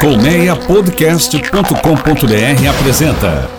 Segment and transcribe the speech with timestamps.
[0.00, 3.50] Colmeiapodcast.com.br apresenta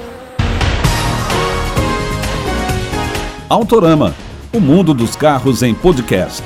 [3.50, 4.16] Autorama,
[4.54, 6.42] o mundo dos carros em podcast.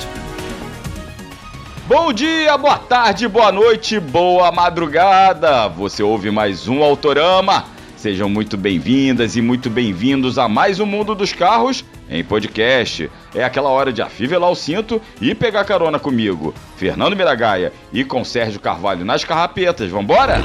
[1.87, 5.69] Bom dia, boa tarde, boa noite, boa madrugada.
[5.69, 7.65] Você ouve mais um Autorama.
[7.95, 13.09] Sejam muito bem-vindas e muito bem-vindos a mais um mundo dos carros em podcast.
[13.33, 18.23] É aquela hora de afivelar o cinto e pegar carona comigo, Fernando Miragaia e com
[18.23, 19.89] Sérgio Carvalho nas carrapetas.
[19.89, 20.39] Vambora?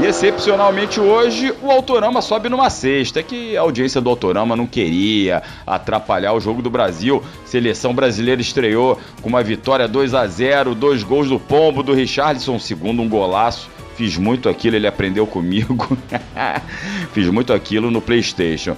[0.00, 5.42] E excepcionalmente hoje o Autorama sobe numa sexta, que a audiência do Autorama não queria
[5.66, 7.20] atrapalhar o jogo do Brasil.
[7.44, 12.60] Seleção brasileira estreou com uma vitória 2 a 0, dois gols do Pombo, do Richarlison,
[12.60, 13.68] segundo um golaço.
[13.98, 15.98] Fiz muito aquilo, ele aprendeu comigo.
[17.12, 18.76] Fiz muito aquilo no PlayStation.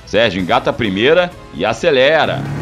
[0.04, 2.61] Sérgio engata a primeira e acelera!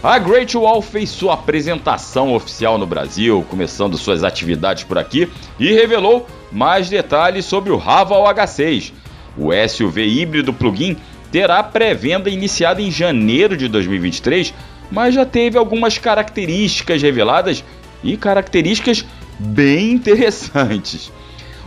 [0.00, 5.28] A Great Wall fez sua apresentação oficial no Brasil, começando suas atividades por aqui,
[5.58, 8.92] e revelou mais detalhes sobre o Raval H6,
[9.36, 10.96] o SUV híbrido plug-in
[11.32, 14.54] terá pré-venda iniciada em janeiro de 2023,
[14.88, 17.64] mas já teve algumas características reveladas
[18.02, 19.04] e características
[19.36, 21.10] bem interessantes.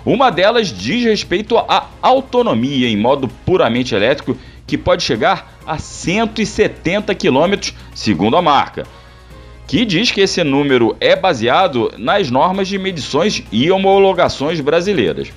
[0.05, 4.37] Uma delas diz respeito à autonomia em modo puramente elétrico,
[4.71, 8.87] que pode chegar a 170 km, segundo a marca,
[9.67, 15.27] que diz que esse número é baseado nas normas de medições e homologações brasileiras.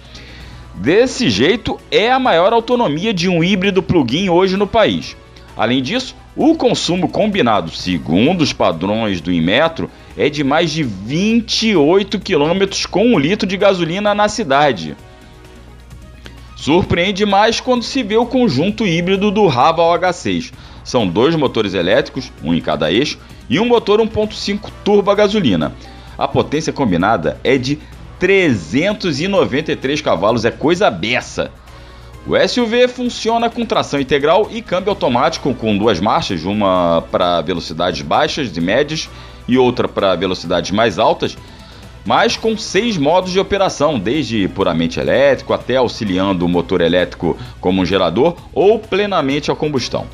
[0.76, 5.16] Desse jeito, é a maior autonomia de um híbrido plug-in hoje no país.
[5.56, 12.20] Além disso, o consumo combinado, segundo os padrões do Inmetro, é de mais de 28
[12.20, 14.96] km com um litro de gasolina na cidade.
[16.64, 20.50] Surpreende mais quando se vê o conjunto híbrido do Raval H6.
[20.82, 23.18] São dois motores elétricos, um em cada eixo,
[23.50, 25.74] e um motor 1.5 turbo a gasolina.
[26.16, 27.78] A potência combinada é de
[28.18, 31.50] 393 cavalos, é coisa beça.
[32.26, 38.00] O SUV funciona com tração integral e câmbio automático com duas marchas, uma para velocidades
[38.00, 39.10] baixas e médias
[39.46, 41.36] e outra para velocidades mais altas,
[42.04, 47.80] mas com seis modos de operação, desde puramente elétrico até auxiliando o motor elétrico como
[47.80, 50.06] um gerador ou plenamente a combustão.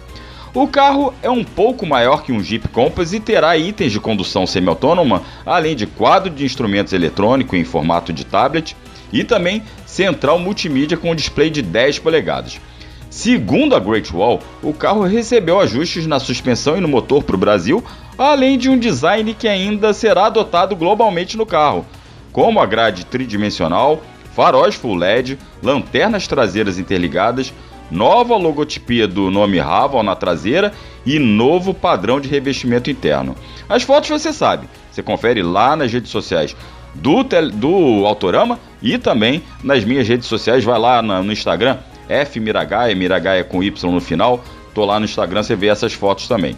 [0.53, 4.47] O carro é um pouco maior que um Jeep Compass e terá itens de condução
[4.47, 8.77] semi-autônoma, além de quadro de instrumentos eletrônico em formato de tablet
[9.13, 12.61] e também central multimídia com display de 10 polegadas.
[13.11, 17.39] Segundo a Great Wall, o carro recebeu ajustes na suspensão e no motor para o
[17.39, 17.83] Brasil,
[18.17, 21.85] além de um design que ainda será adotado globalmente no carro,
[22.31, 24.01] como a grade tridimensional,
[24.33, 27.53] faróis full LED, lanternas traseiras interligadas,
[27.91, 30.73] nova logotipia do nome Raval na traseira
[31.05, 33.35] e novo padrão de revestimento interno.
[33.69, 36.55] As fotos você sabe, você confere lá nas redes sociais
[36.95, 37.25] do,
[37.55, 41.79] do Autorama e também nas minhas redes sociais, vai lá no Instagram,
[42.11, 46.27] F Miragaia, Miragaia com Y no final, tô lá no Instagram, você vê essas fotos
[46.27, 46.57] também.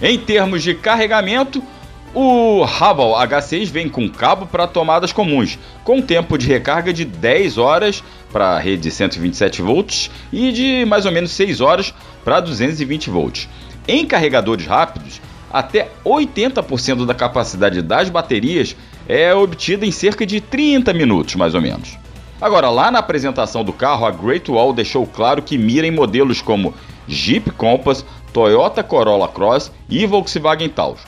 [0.00, 1.62] Em termos de carregamento,
[2.14, 7.58] o Haval H6 vem com cabo para tomadas comuns, com tempo de recarga de 10
[7.58, 8.02] horas
[8.32, 11.94] para a rede de 127 volts e de mais ou menos 6 horas
[12.24, 13.48] para 220 volts.
[13.86, 15.20] Em carregadores rápidos,
[15.52, 18.76] até 80% da capacidade das baterias
[19.08, 21.98] é obtida em cerca de 30 minutos, mais ou menos.
[22.40, 26.42] Agora, lá na apresentação do carro, a Great Wall deixou claro que mira em modelos
[26.42, 26.74] como
[27.08, 31.00] Jeep Compass, Toyota Corolla Cross e Volkswagen Taos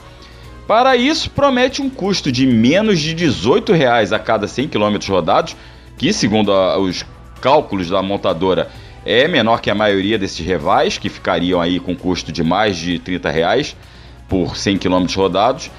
[0.67, 5.55] Para isso, promete um custo de menos de 18 reais a cada 100 km rodados,
[5.99, 7.05] que, segundo a, os
[7.43, 8.71] cálculos da montadora,
[9.05, 12.99] é menor que a maioria desses rivais, que ficariam aí com custo de mais de
[12.99, 13.77] 30 reais
[14.29, 15.71] por 100 km rodados.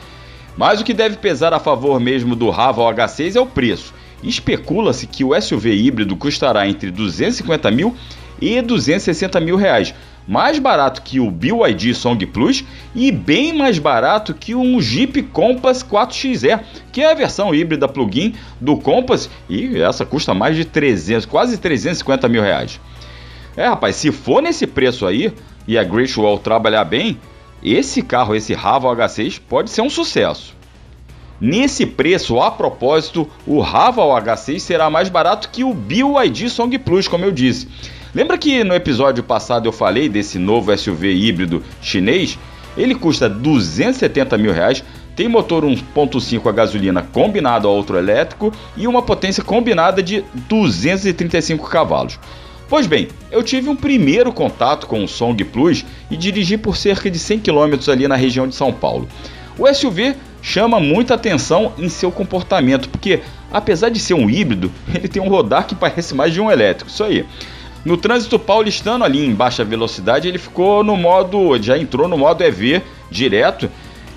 [0.56, 3.94] Mas o que deve pesar a favor mesmo do Raval H6 é o preço.
[4.24, 7.96] Especula-se que o SUV híbrido custará entre 250 mil
[8.42, 9.94] e 260 mil reais,
[10.28, 12.64] mais barato que o BYD Song Plus
[12.94, 16.60] e bem mais barato que um Jeep Compass 4XE,
[16.92, 21.58] que é a versão híbrida plug-in do Compass e essa custa mais de 300, quase
[21.58, 22.80] 350 mil reais.
[23.58, 25.34] É, rapaz, se for nesse preço aí
[25.68, 27.18] e a Great Wall trabalhar bem,
[27.64, 30.59] esse carro, esse Raval H6, pode ser um sucesso.
[31.42, 37.08] Nesse preço, a propósito, o Raval H6 será mais barato que o BYD Song Plus,
[37.08, 37.68] como eu disse.
[38.14, 42.38] Lembra que no episódio passado eu falei desse novo SUV híbrido chinês?
[42.76, 44.84] Ele custa 270 mil reais,
[45.16, 51.70] tem motor 1.5 a gasolina combinado a outro elétrico e uma potência combinada de 235
[51.70, 52.20] cavalos.
[52.68, 57.10] Pois bem, eu tive um primeiro contato com o Song Plus e dirigi por cerca
[57.10, 59.08] de 100 km ali na região de São Paulo.
[59.58, 63.22] O SUV chama muita atenção em seu comportamento, porque
[63.52, 66.90] apesar de ser um híbrido, ele tem um rodar que parece mais de um elétrico.
[66.90, 67.26] Isso aí.
[67.86, 72.44] No trânsito paulistano ali em baixa velocidade, ele ficou no modo, já entrou no modo
[72.44, 73.70] EV direto.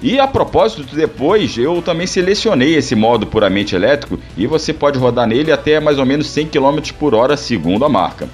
[0.02, 5.28] E a propósito, depois eu também selecionei esse modo puramente elétrico e você pode rodar
[5.28, 8.28] nele até mais ou menos 100 km por hora, segundo a marca.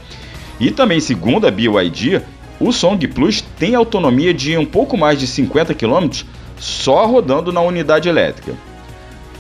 [0.59, 2.23] E também, segundo a BYD,
[2.59, 6.09] o Song Plus tem autonomia de um pouco mais de 50 km
[6.59, 8.55] só rodando na unidade elétrica.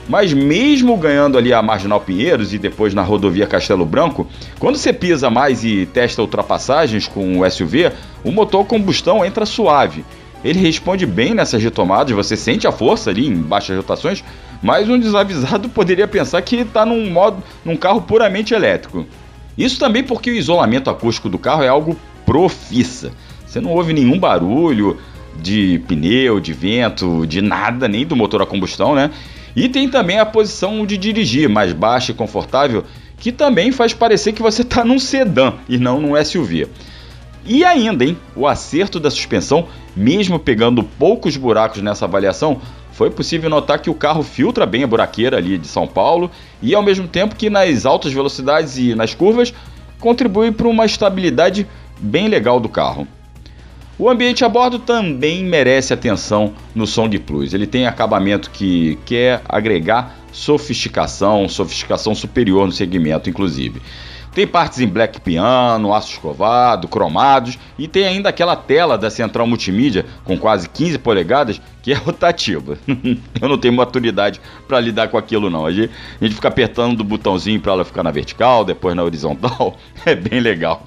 [0.09, 4.27] Mas mesmo ganhando ali a Marginal Pinheiros e depois na rodovia Castelo Branco,
[4.59, 7.93] quando você pisa mais e testa ultrapassagens com o SUV,
[8.25, 10.05] o motor combustão entra suave.
[10.43, 14.25] Ele responde bem nessas retomadas, você sente a força ali em baixas rotações,
[14.63, 19.07] mas um desavisado poderia pensar que está num modo, num carro puramente elétrico.
[19.59, 23.11] Isso também porque o isolamento acústico do carro é algo profissa.
[23.45, 24.99] Você não ouve nenhum barulho
[25.41, 29.11] de pneu, de vento, de nada, nem do motor a combustão, né?
[29.55, 32.85] E tem também a posição de dirigir, mais baixa e confortável,
[33.19, 36.69] que também faz parecer que você está num sedã e não num SUV.
[37.45, 42.61] E ainda, hein, o acerto da suspensão, mesmo pegando poucos buracos nessa avaliação,
[42.93, 46.31] foi possível notar que o carro filtra bem a buraqueira ali de São Paulo
[46.61, 49.55] e ao mesmo tempo que nas altas velocidades e nas curvas
[49.99, 51.67] contribui para uma estabilidade
[52.01, 53.07] bem legal do carro.
[53.99, 57.53] O ambiente a bordo também merece atenção no Song Plus.
[57.53, 63.83] Ele tem acabamento que quer agregar sofisticação, sofisticação superior no segmento, inclusive.
[64.33, 69.49] Tem partes em black piano, aço escovado, cromados e tem ainda aquela tela da central
[69.49, 72.79] multimídia com quase 15 polegadas que é rotativa.
[73.41, 75.67] Eu não tenho maturidade para lidar com aquilo não.
[75.67, 75.91] A gente,
[76.21, 79.77] a gente fica apertando o botãozinho para ela ficar na vertical, depois na horizontal.
[80.07, 80.87] É bem legal.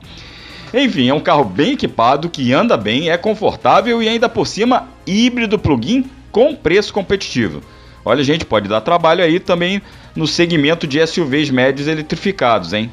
[0.73, 4.87] Enfim, é um carro bem equipado, que anda bem, é confortável e ainda por cima
[5.05, 7.61] híbrido plug-in com preço competitivo.
[8.05, 9.81] Olha, gente, pode dar trabalho aí também
[10.15, 12.91] no segmento de SUVs médios eletrificados, hein?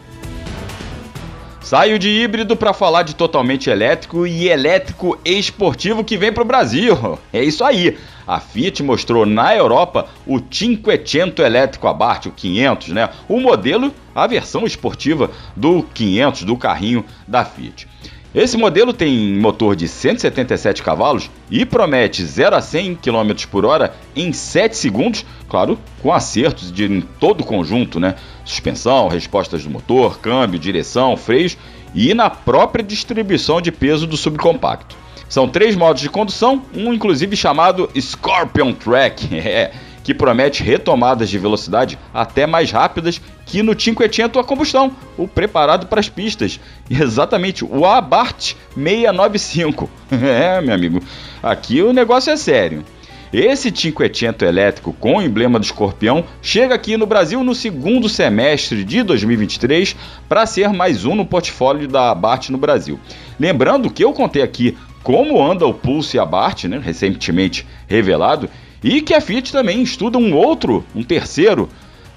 [1.60, 6.46] Saio de híbrido para falar de totalmente elétrico e elétrico esportivo que vem para o
[6.46, 7.19] Brasil.
[7.32, 7.99] É isso aí.
[8.26, 13.10] A Fiat mostrou na Europa o Cinquecento elétrico Abarth, o 500, né?
[13.29, 17.88] O modelo, a versão esportiva do 500, do carrinho da Fiat.
[18.35, 23.94] Esse modelo tem motor de 177 cavalos e promete 0 a 100 km por hora
[24.15, 28.17] em 7 segundos, claro, com acertos de em todo o conjunto, né?
[28.44, 31.56] Suspensão, respostas do motor, câmbio, direção, freios
[31.94, 34.94] e na própria distribuição de peso do subcompacto.
[35.27, 39.73] São três modos de condução, um inclusive chamado Scorpion Track, é,
[40.08, 45.86] que promete retomadas de velocidade até mais rápidas que no Cinquecento a combustão, o preparado
[45.86, 46.58] para as pistas.
[46.88, 49.91] Exatamente, o Abarth 695.
[50.10, 51.03] É, meu amigo,
[51.43, 52.82] aqui o negócio é sério.
[53.31, 58.84] Esse Cinquecento elétrico com o emblema do escorpião chega aqui no Brasil no segundo semestre
[58.84, 59.94] de 2023
[60.27, 62.98] para ser mais um no portfólio da Abarth no Brasil.
[63.38, 68.48] Lembrando que eu contei aqui como anda o Pulse Abarth, né, recentemente revelado,
[68.82, 71.69] e que a Fiat também estuda um outro, um terceiro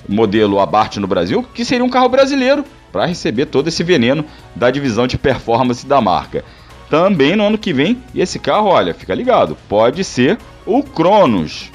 [0.08, 4.26] modelo Abarth no Brasil, que seria um carro brasileiro, para receber todo esse veneno
[4.56, 6.44] da divisão de performance da marca.
[6.90, 11.72] Também no ano que vem, e esse carro, olha, fica ligado, pode ser o Cronos.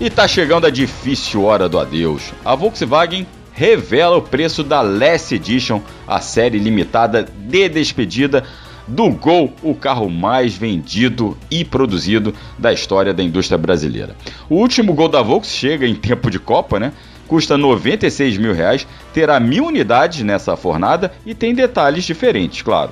[0.00, 2.32] E tá chegando a difícil hora do adeus.
[2.44, 8.44] A Volkswagen revela o preço da Less Edition, a série limitada de despedida
[8.86, 14.16] do Gol, o carro mais vendido e produzido da história da indústria brasileira.
[14.48, 16.92] O último Gol da Volks chega em tempo de Copa, né?
[17.26, 22.90] Custa 96 mil reais, terá mil unidades nessa fornada e tem detalhes diferentes, claro.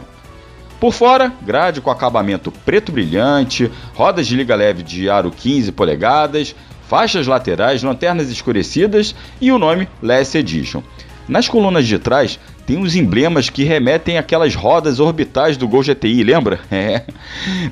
[0.80, 6.54] Por fora, grade com acabamento preto brilhante, rodas de liga leve de aro 15 polegadas,
[6.88, 10.82] faixas laterais, lanternas escurecidas e o nome Less Edition.
[11.30, 16.24] Nas colunas de trás tem os emblemas que remetem àquelas rodas orbitais do Gol GTI,
[16.24, 16.58] lembra?
[16.72, 17.04] É,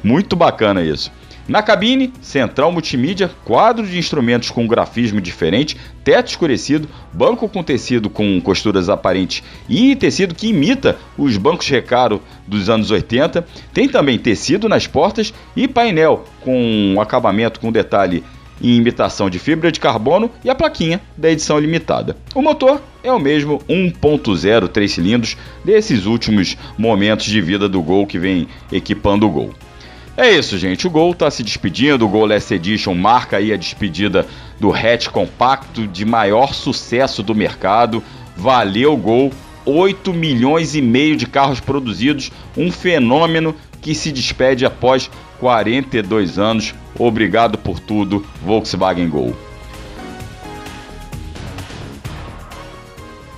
[0.05, 1.11] muito bacana isso.
[1.49, 8.09] Na cabine, central multimídia, quadro de instrumentos com grafismo diferente, teto escurecido, banco com tecido
[8.09, 13.45] com costuras aparentes e tecido que imita os bancos recaro dos anos 80.
[13.73, 18.23] Tem também tecido nas portas e painel com acabamento com detalhe
[18.63, 22.17] em imitação de fibra de carbono e a plaquinha da edição limitada.
[22.35, 28.07] O motor é o mesmo 1.0 3 cilindros desses últimos momentos de vida do Gol
[28.07, 29.55] que vem equipando o Gol.
[30.17, 30.85] É isso, gente.
[30.85, 32.05] O Gol está se despedindo.
[32.05, 34.27] O Gol Less Edition marca aí a despedida
[34.59, 38.03] do hatch compacto de maior sucesso do mercado.
[38.37, 39.31] Valeu, Gol.
[39.65, 46.75] 8 milhões e meio de carros produzidos, um fenômeno que se despede após 42 anos.
[46.99, 49.37] Obrigado por tudo, Volkswagen Gol.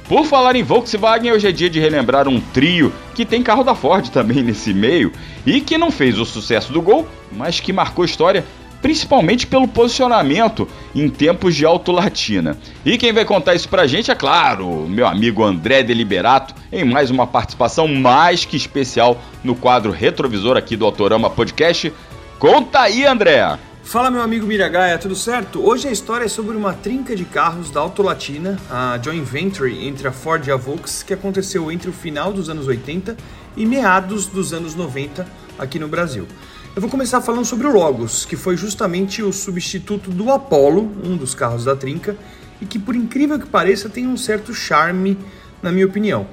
[0.09, 3.77] Por falar em Volkswagen, hoje é dia de relembrar um trio que tem carro da
[3.77, 5.13] Ford também nesse meio
[5.47, 8.45] e que não fez o sucesso do Gol, mas que marcou história
[8.83, 12.57] principalmente pelo posicionamento em tempos de autolatina.
[12.85, 17.11] E quem vai contar isso pra gente é claro, meu amigo André Deliberato, em mais
[17.11, 21.93] uma participação mais que especial no quadro retrovisor aqui do Autorama Podcast.
[22.39, 23.59] Conta aí, André!
[23.83, 25.67] Fala meu amigo Miragaia, tudo certo?
[25.67, 30.07] Hoje a história é sobre uma trinca de carros da Autolatina, a joint venture entre
[30.07, 33.17] a Ford e a Volks, que aconteceu entre o final dos anos 80
[33.57, 35.27] e meados dos anos 90
[35.59, 36.27] aqui no Brasil.
[36.73, 41.17] Eu vou começar falando sobre o Logos, que foi justamente o substituto do Apollo, um
[41.17, 42.17] dos carros da trinca,
[42.61, 45.19] e que por incrível que pareça tem um certo charme,
[45.61, 46.29] na minha opinião.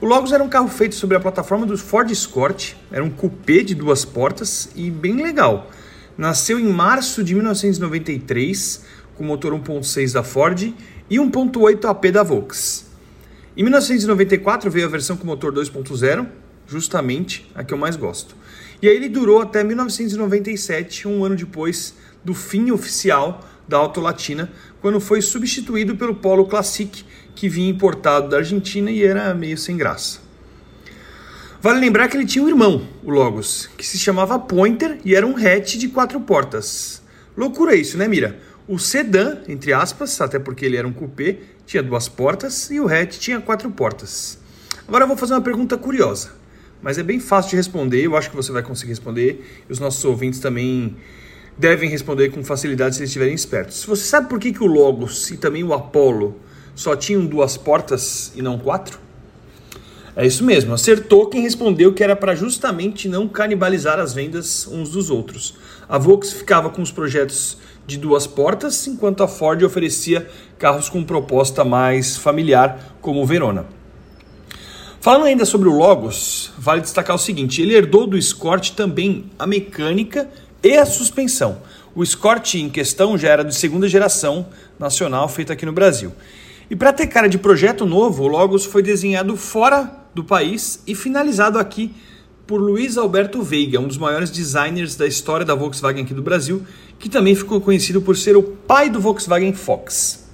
[0.00, 3.62] O Logos era um carro feito sobre a plataforma do Ford Escort, era um coupé
[3.62, 5.70] de duas portas e bem legal.
[6.18, 10.74] Nasceu em março de 1993, com motor 1.6 da Ford
[11.08, 12.86] e 1.8 AP da Volks.
[13.56, 16.26] Em 1994 veio a versão com motor 2.0,
[16.66, 18.34] justamente a que eu mais gosto.
[18.80, 24.50] E aí ele durou até 1997, um ano depois do fim oficial da Auto Latina,
[24.80, 27.04] quando foi substituído pelo Polo Classic,
[27.34, 30.20] que vinha importado da Argentina e era meio sem graça.
[31.60, 35.26] Vale lembrar que ele tinha um irmão, o Logos, que se chamava Pointer e era
[35.26, 37.02] um hatch de quatro portas.
[37.36, 38.38] Loucura isso, né, Mira?
[38.68, 42.88] O sedã, entre aspas, até porque ele era um coupé, tinha duas portas e o
[42.88, 44.38] hatch tinha quatro portas.
[44.86, 46.30] Agora eu vou fazer uma pergunta curiosa,
[46.82, 49.78] mas é bem fácil de responder, eu acho que você vai conseguir responder e os
[49.78, 50.96] nossos ouvintes também
[51.58, 53.84] devem responder com facilidade se eles estiverem espertos.
[53.84, 56.36] Você sabe por que, que o Logos e também o Apollo
[56.74, 58.98] só tinham duas portas e não quatro?
[60.14, 64.90] É isso mesmo, acertou quem respondeu que era para justamente não canibalizar as vendas uns
[64.90, 65.54] dos outros.
[65.86, 70.26] A Volks ficava com os projetos de duas portas, enquanto a Ford oferecia
[70.58, 73.75] carros com proposta mais familiar, como o Verona.
[75.06, 79.46] Falando ainda sobre o Logos, vale destacar o seguinte: ele herdou do Escort também a
[79.46, 80.28] mecânica
[80.60, 81.58] e a suspensão.
[81.94, 86.12] O Escort em questão já era de segunda geração nacional, feito aqui no Brasil.
[86.68, 90.94] E para ter cara de projeto novo, o Logos foi desenhado fora do país e
[90.96, 91.94] finalizado aqui
[92.44, 96.66] por Luiz Alberto Veiga, um dos maiores designers da história da Volkswagen aqui do Brasil,
[96.98, 100.25] que também ficou conhecido por ser o pai do Volkswagen Fox.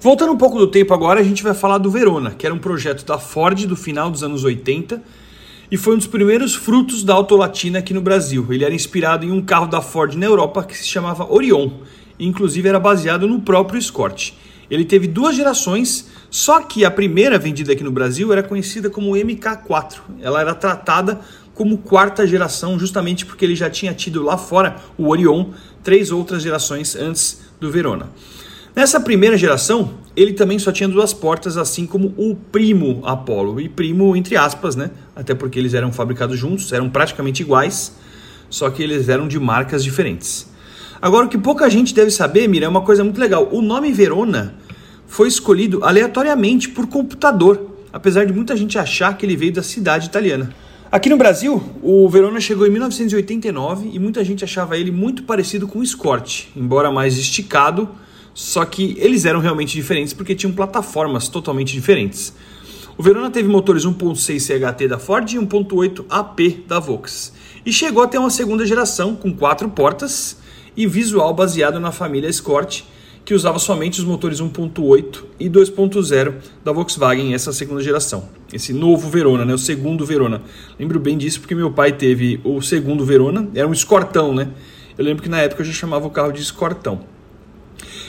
[0.00, 2.58] Voltando um pouco do tempo agora, a gente vai falar do Verona, que era um
[2.58, 5.02] projeto da Ford do final dos anos 80
[5.72, 8.46] e foi um dos primeiros frutos da Autolatina aqui no Brasil.
[8.50, 11.70] Ele era inspirado em um carro da Ford na Europa que se chamava Orion,
[12.18, 14.32] e inclusive era baseado no próprio Escort.
[14.70, 19.12] Ele teve duas gerações, só que a primeira vendida aqui no Brasil era conhecida como
[19.12, 20.00] MK4.
[20.20, 21.20] Ela era tratada
[21.54, 26.42] como quarta geração, justamente porque ele já tinha tido lá fora o Orion, três outras
[26.42, 28.10] gerações antes do Verona.
[28.74, 33.60] Nessa primeira geração, ele também só tinha duas portas, assim como o primo Apollo.
[33.60, 34.90] E primo entre aspas, né?
[35.14, 37.94] Até porque eles eram fabricados juntos, eram praticamente iguais,
[38.48, 40.50] só que eles eram de marcas diferentes.
[41.02, 43.48] Agora, o que pouca gente deve saber, Mira, é uma coisa muito legal.
[43.52, 44.54] O nome Verona
[45.06, 50.06] foi escolhido aleatoriamente por computador, apesar de muita gente achar que ele veio da cidade
[50.06, 50.54] italiana.
[50.90, 55.66] Aqui no Brasil, o Verona chegou em 1989 e muita gente achava ele muito parecido
[55.66, 57.88] com o Escort, embora mais esticado,
[58.34, 62.34] só que eles eram realmente diferentes porque tinham plataformas totalmente diferentes.
[62.96, 67.40] O Verona teve motores 1.6 CHT da Ford e 1.8 AP da Volkswagen.
[67.64, 70.36] E chegou a ter uma segunda geração com quatro portas
[70.76, 72.82] e visual baseado na família Escort,
[73.24, 76.34] que usava somente os motores 1.8 e 2.0
[76.64, 78.28] da Volkswagen, essa segunda geração.
[78.52, 79.54] Esse novo Verona, né?
[79.54, 80.42] o segundo Verona.
[80.78, 84.48] Lembro bem disso porque meu pai teve o segundo Verona, era um Escortão, né?
[84.98, 87.00] Eu lembro que na época eu já chamava o carro de Escortão.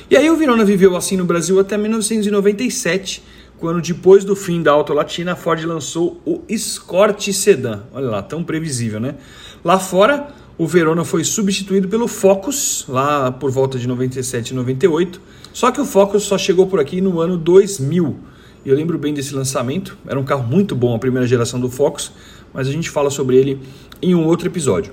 [0.09, 3.23] E aí o Verona viveu assim no Brasil até 1997,
[3.57, 7.83] quando depois do fim da Auto Latina, a Ford lançou o Escort Sedan.
[7.93, 9.15] Olha lá, tão previsível, né?
[9.63, 15.21] Lá fora, o Verona foi substituído pelo Focus, lá por volta de 97 e 98.
[15.53, 18.17] Só que o Focus só chegou por aqui no ano 2000.
[18.65, 19.97] E eu lembro bem desse lançamento.
[20.05, 22.11] Era um carro muito bom, a primeira geração do Focus,
[22.53, 23.59] mas a gente fala sobre ele
[24.01, 24.91] em um outro episódio.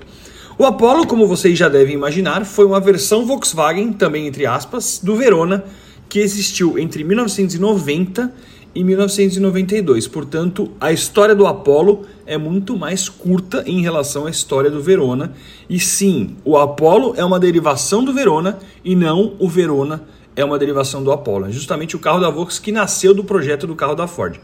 [0.57, 5.15] O Apollo, como vocês já devem imaginar, foi uma versão Volkswagen, também entre aspas, do
[5.15, 5.63] Verona,
[6.09, 8.31] que existiu entre 1990
[8.75, 10.07] e 1992.
[10.07, 15.33] Portanto, a história do Apollo é muito mais curta em relação à história do Verona.
[15.69, 20.03] E sim, o Apollo é uma derivação do Verona e não o Verona
[20.35, 21.47] é uma derivação do Apollo.
[21.47, 24.37] É justamente o carro da Volkswagen que nasceu do projeto do carro da Ford.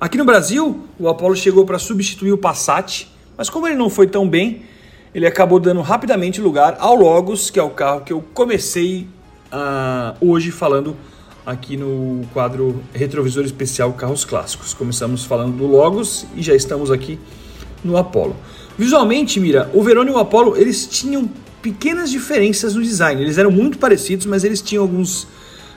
[0.00, 4.06] Aqui no Brasil, o Apollo chegou para substituir o Passat, mas como ele não foi
[4.06, 4.62] tão bem,
[5.14, 9.08] ele acabou dando rapidamente lugar ao Logos, que é o carro que eu comecei
[9.52, 10.96] uh, hoje falando
[11.46, 14.74] aqui no quadro Retrovisor Especial Carros Clássicos.
[14.74, 17.18] Começamos falando do Logos e já estamos aqui
[17.82, 18.36] no Apollo.
[18.76, 21.28] Visualmente, Mira, o Verona e o Apollo, eles tinham
[21.62, 23.20] pequenas diferenças no design.
[23.22, 25.26] Eles eram muito parecidos, mas eles tinham alguns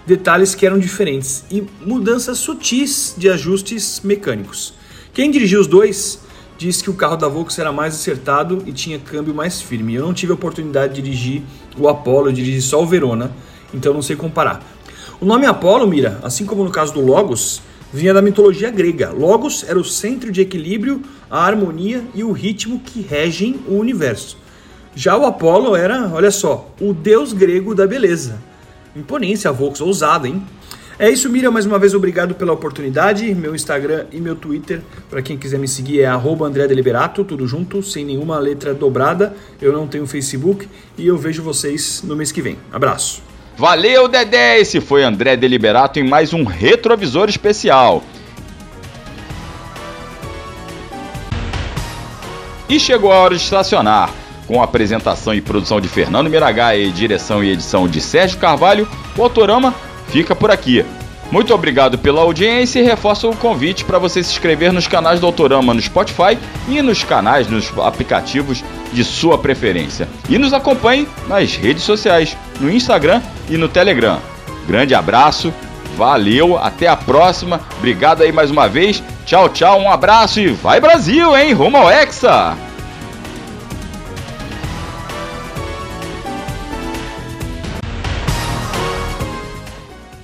[0.05, 4.73] detalhes que eram diferentes e mudanças sutis de ajustes mecânicos.
[5.13, 6.19] Quem dirigiu os dois
[6.61, 9.95] disse que o carro da Volkswagen era mais acertado e tinha câmbio mais firme.
[9.95, 11.41] Eu não tive a oportunidade de dirigir
[11.75, 13.31] o Apollo, eu dirigi só o Verona,
[13.73, 14.63] então não sei comparar.
[15.19, 19.09] O nome Apolo, Mira, assim como no caso do Logos, vinha da mitologia grega.
[19.09, 21.01] Logos era o centro de equilíbrio,
[21.31, 24.37] a harmonia e o ritmo que regem o universo.
[24.95, 28.39] Já o Apolo era, olha só, o deus grego da beleza.
[28.95, 30.43] Imponência, Volks, ousada, hein?
[31.01, 31.49] É isso, Mira.
[31.49, 33.33] Mais uma vez, obrigado pela oportunidade.
[33.33, 37.81] Meu Instagram e meu Twitter, para quem quiser me seguir, é André Deliberato, tudo junto,
[37.81, 39.35] sem nenhuma letra dobrada.
[39.59, 42.55] Eu não tenho Facebook e eu vejo vocês no mês que vem.
[42.71, 43.23] Abraço.
[43.57, 44.59] Valeu, Dedé!
[44.59, 48.03] Esse foi André Deliberato em mais um retrovisor especial.
[52.69, 54.13] E chegou a hora de estacionar.
[54.45, 58.87] Com a apresentação e produção de Fernando Miragaia e direção e edição de Sérgio Carvalho,
[59.17, 59.73] o Autorama
[60.11, 60.85] fica por aqui.
[61.31, 65.25] Muito obrigado pela audiência e reforço o convite para você se inscrever nos canais do
[65.25, 70.09] Autorama no Spotify e nos canais nos aplicativos de sua preferência.
[70.27, 74.19] E nos acompanhe nas redes sociais, no Instagram e no Telegram.
[74.67, 75.53] Grande abraço,
[75.95, 77.61] valeu, até a próxima.
[77.77, 79.01] Obrigado aí mais uma vez.
[79.25, 81.53] Tchau, tchau, um abraço e vai Brasil, hein?
[81.53, 82.70] Rumo ao Hexa!